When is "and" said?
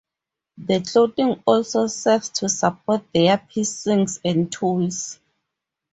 4.25-4.51